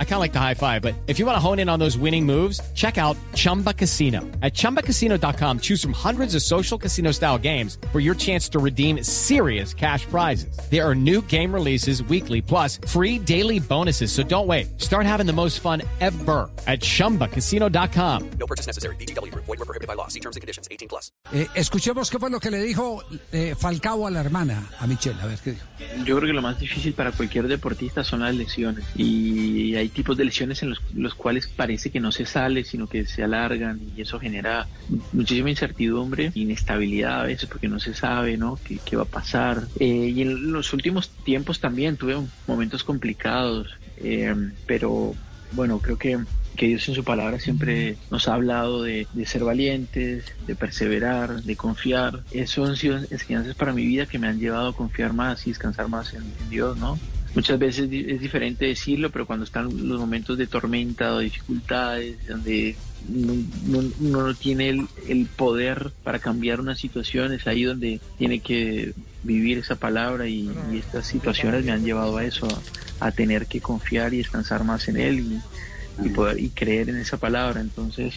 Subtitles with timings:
[0.00, 1.78] I kind of like the high five, but if you want to hone in on
[1.78, 4.22] those winning moves, check out Chumba Casino.
[4.42, 9.04] At ChumbaCasino.com, choose from hundreds of social casino style games for your chance to redeem
[9.04, 10.58] serious cash prizes.
[10.68, 14.10] There are new game releases weekly, plus free daily bonuses.
[14.10, 14.80] So don't wait.
[14.80, 18.30] Start having the most fun ever at ChumbaCasino.com.
[18.40, 18.96] No purchase necessary.
[18.96, 19.32] BGW.
[19.34, 20.08] Void were prohibited by law.
[20.08, 20.66] See terms and conditions.
[20.72, 21.12] 18 plus.
[21.32, 25.20] Eh, escuchemos qué fue lo que le dijo eh, Falcao a la hermana, a Michelle.
[25.20, 25.66] A ver qué dijo.
[26.04, 28.84] Yo creo que lo más difícil para cualquier deportista son las lesiones.
[28.96, 32.86] Y hay tipos de lesiones en los, los cuales parece que no se sale, sino
[32.86, 34.66] que se alargan y eso genera
[35.12, 38.58] muchísima incertidumbre, inestabilidad a veces porque no se sabe, ¿no?
[38.64, 39.66] ¿Qué, qué va a pasar?
[39.78, 44.34] Eh, y en los últimos tiempos también tuve momentos complicados, eh,
[44.66, 45.14] pero
[45.52, 46.18] bueno, creo que,
[46.56, 51.42] que Dios en su palabra siempre nos ha hablado de, de, ser valientes, de perseverar,
[51.42, 52.22] de confiar.
[52.30, 55.50] Eso han sido enseñanzas para mi vida que me han llevado a confiar más y
[55.50, 56.98] descansar más en, en Dios, ¿no?
[57.34, 62.74] Muchas veces es diferente decirlo, pero cuando están los momentos de tormenta o dificultades, donde
[63.08, 69.58] uno, no tiene el, poder para cambiar una situación, es ahí donde tiene que vivir
[69.58, 72.48] esa palabra y, y estas situaciones me han llevado a eso,
[73.00, 76.88] a, a, tener que confiar y descansar más en Él y, y poder y creer
[76.88, 77.60] en esa palabra.
[77.60, 78.14] Entonces,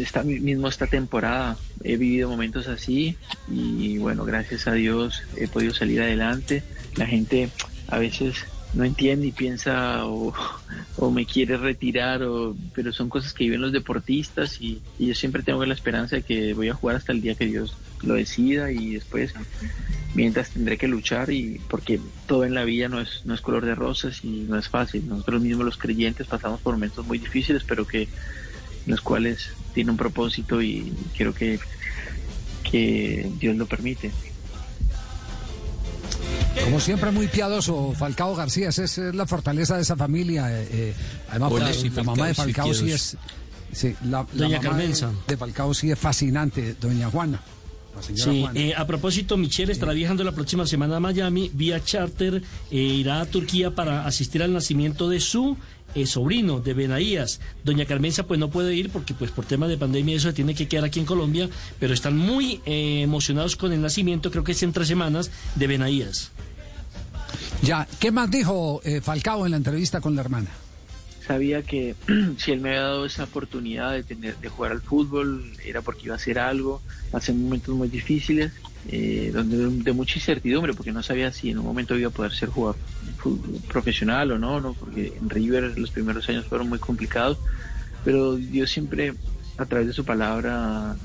[0.00, 3.16] esta, mismo esta temporada he vivido momentos así
[3.50, 6.62] y bueno, gracias a Dios he podido salir adelante.
[6.96, 7.50] La gente
[7.94, 10.32] a veces no entiende y piensa o,
[11.12, 15.44] me quiere retirar, o, pero son cosas que viven los deportistas y, y, yo siempre
[15.44, 18.72] tengo la esperanza de que voy a jugar hasta el día que Dios lo decida
[18.72, 19.32] y después
[20.14, 23.64] mientras tendré que luchar y porque todo en la vida no es, no es color
[23.64, 25.06] de rosas y no es fácil.
[25.08, 28.08] Nosotros mismos los creyentes pasamos por momentos muy difíciles, pero que
[28.86, 31.60] los cuales tiene un propósito y creo que,
[32.68, 34.10] que Dios lo permite.
[36.62, 40.46] Como siempre, muy piadoso, Falcao García, esa es la fortaleza de esa familia.
[40.50, 40.94] Eh,
[41.30, 43.16] además, Hola, la, mamá de Falcao sí, es.
[43.72, 47.40] Sí, la, doña mamá de, Falcao sí es fascinante, doña Juana.
[48.00, 48.60] Sí, Juana.
[48.60, 53.20] eh, a propósito, Michelle estará viajando la próxima semana a Miami vía charter, eh, irá
[53.20, 55.56] a Turquía para asistir al nacimiento de su
[55.94, 57.40] eh, sobrino de Benaías.
[57.62, 60.54] Doña Carmenza pues no puede ir porque pues por tema de pandemia eso se tiene
[60.54, 64.52] que quedar aquí en Colombia, pero están muy eh, emocionados con el nacimiento, creo que
[64.52, 66.32] es en tres semanas, de Benaías.
[67.62, 70.50] Ya, ¿qué más dijo eh, Falcao en la entrevista con la hermana?
[71.26, 71.94] Sabía que
[72.36, 76.06] si él me había dado esa oportunidad de tener de jugar al fútbol era porque
[76.06, 78.52] iba a hacer algo, hace momentos muy difíciles,
[78.88, 82.32] eh, donde de mucha incertidumbre, porque no sabía si en un momento iba a poder
[82.32, 82.76] ser jugador
[83.68, 87.38] profesional o no, no, porque en River los primeros años fueron muy complicados,
[88.04, 89.14] pero Dios siempre
[89.56, 90.96] a través de su palabra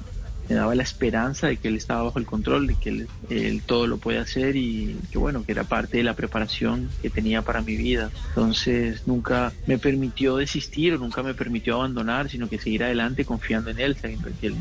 [0.50, 3.62] me daba la esperanza de que él estaba bajo el control, de que él, él,
[3.64, 7.44] todo lo puede hacer y que bueno, que era parte de la preparación que tenía
[7.44, 8.10] para mi vida.
[8.30, 13.80] Entonces nunca me permitió desistir, nunca me permitió abandonar, sino que seguir adelante confiando en
[13.80, 14.56] él, sabiendo que él,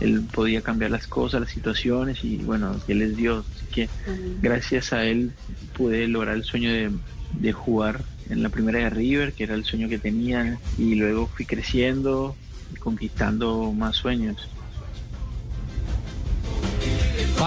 [0.00, 3.44] él podía cambiar las cosas, las situaciones y bueno, que él es Dios.
[3.56, 3.88] Así que
[4.40, 5.32] gracias a él
[5.76, 6.92] pude lograr el sueño de,
[7.40, 11.26] de jugar en la primera de River, que era el sueño que tenía, y luego
[11.26, 12.36] fui creciendo,
[12.78, 14.48] conquistando más sueños.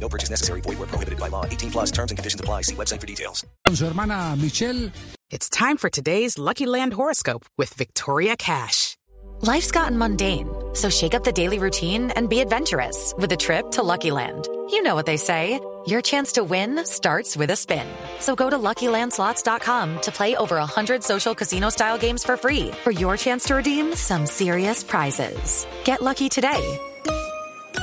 [0.00, 0.60] No purchase necessary.
[0.62, 1.44] Void where prohibited by law.
[1.44, 2.62] 18 plus terms and conditions apply.
[2.62, 3.44] See website for details.
[3.72, 4.90] Su hermana Michelle.
[5.30, 8.96] It's time for today's Lucky Land horoscope with Victoria Cash.
[9.42, 13.70] Life's gotten mundane, so shake up the daily routine and be adventurous with a trip
[13.70, 14.48] to Lucky Land.
[14.70, 15.60] You know what they say.
[15.86, 17.86] Your chance to win starts with a spin.
[18.18, 23.16] So go to LuckyLandSlots.com to play over 100 social casino-style games for free for your
[23.16, 25.66] chance to redeem some serious prizes.
[25.84, 26.78] Get lucky today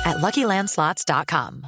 [0.06, 1.68] at LuckyLandSlots.com.